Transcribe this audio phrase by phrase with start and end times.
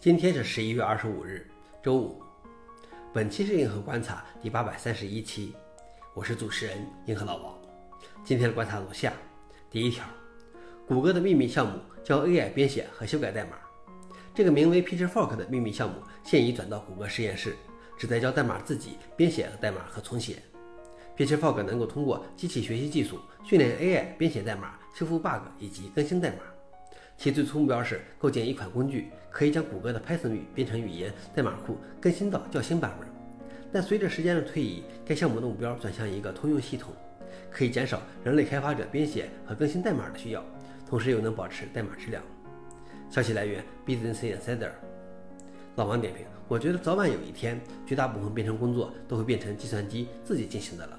[0.00, 1.46] 今天是十一月二十五日，
[1.82, 2.22] 周五。
[3.12, 5.54] 本期是硬核观察第八百三十一期，
[6.14, 7.54] 我是主持人硬核老王。
[8.24, 9.12] 今天的观察如下：
[9.70, 10.06] 第一条，
[10.88, 13.58] 谷歌的秘密项目教 AI 编写和修改代码。
[14.34, 17.54] 这个名为 Pitchfork 的秘密项目现已转到谷歌实验室，
[17.98, 20.42] 旨在教代码自己编写代码和重写。
[21.14, 26.36] Pitchfork 能够通过机器学习技术训练 AI 编写代码、修复 bug 以及更新代码。
[27.20, 33.06] 其最初目标是构建一款工具，可以将谷歌的 Python 语编程语言代码库更新到较新版本。
[33.70, 36.94] 但随着时间的推移，该项目的目标转向一个通用系统，
[37.50, 40.42] 可以减少人类开发者编写和更新代码的需要，
[40.88, 42.22] 同时又能保持代码质量。
[43.10, 44.70] 消息来源：Business Insider。
[45.76, 50.98] 老王点评：我觉得早晚有一天，绝大部分编程工作都会变成计算机自己进行的了。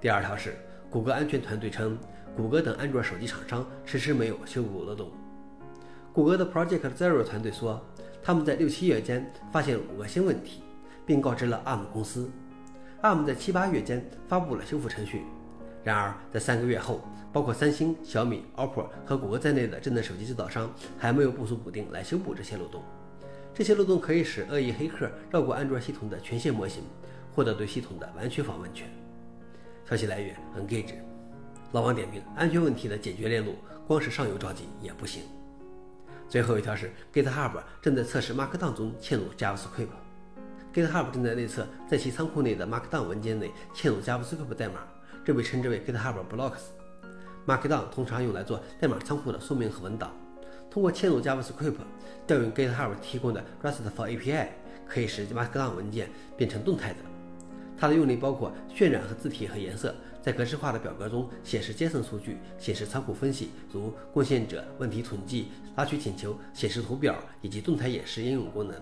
[0.00, 0.56] 第二条是，
[0.92, 1.98] 谷歌安全团队称。
[2.34, 5.10] 谷歌等安卓手机厂商迟迟没有修补漏洞。
[6.14, 7.84] 谷歌的 Project Zero 团队说，
[8.22, 10.62] 他们在六七月间发现五个新问题，
[11.04, 12.30] 并告知了 ARM 公司。
[13.02, 15.24] ARM 在七八月间发布了修复程序。
[15.84, 22.82] 然而，在三个月后，包括三星、小米、OPPO 和谷歌在内的智能手机制造商还没有部署补丁来修补这些漏洞。
[23.52, 26.82] 这些漏洞可以使恶意黑客绕过安卓系统的权限模型，
[27.34, 28.88] 获得对系统的完全访问权。
[29.88, 30.94] 消息来源：Engage。
[31.72, 35.22] 老王点评：安全问题的解决链路，光是上游着急也不行。
[36.28, 39.88] 最后一条是，GitHub 正在测试 Markdown 中嵌入 JavaScript。
[40.72, 44.80] GitHub 正在内测在其仓库内的 Markdown 文件内嵌入 JavaScript 代码，
[45.24, 46.62] 这被称之为 GitHub Blocks。
[47.46, 50.10] Markdown 通常用来做代码仓库的说明和文档。
[50.70, 51.74] 通过嵌入 JavaScript，
[52.26, 54.46] 调用 GitHub 提供的 RESTful API，
[54.86, 56.96] 可以使 Markdown 文件变成动态的。
[57.78, 59.94] 它的用例包括渲染和字体和颜色。
[60.22, 68.80] 在格式化的表格中显示 JSON 数据，显示仓库分析，如贡献者、问题统计、拉取请求、显示图表以及动态演示应用功能。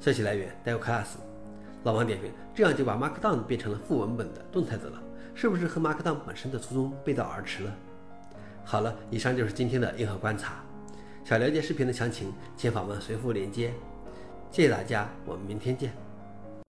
[0.00, 1.10] 消息来源 d e l Class。
[1.84, 5.00] 老王点评：这样就把 Markdown 变成了副文本的动态的了，
[5.32, 7.72] 是不是和 Markdown 本身的初衷背道而驰了？
[8.64, 10.64] 好了，以上就是今天的硬核观察。
[11.24, 13.72] 想了解视频的详情，请访问随附链接。
[14.50, 16.07] 谢谢大家，我们明天见。